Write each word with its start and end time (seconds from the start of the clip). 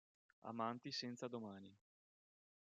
Amanti 0.41 0.91
senza 0.91 1.27
domani 1.27 1.77